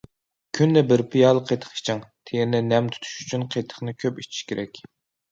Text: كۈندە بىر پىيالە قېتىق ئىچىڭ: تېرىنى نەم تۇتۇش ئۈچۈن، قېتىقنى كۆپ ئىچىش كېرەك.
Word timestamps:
كۈندە 0.59 0.81
بىر 0.91 1.01
پىيالە 1.15 1.41
قېتىق 1.49 1.75
ئىچىڭ: 1.79 2.01
تېرىنى 2.29 2.61
نەم 2.69 2.87
تۇتۇش 2.95 3.11
ئۈچۈن، 3.25 3.43
قېتىقنى 3.57 3.93
كۆپ 4.05 4.23
ئىچىش 4.25 4.41
كېرەك. 4.53 4.81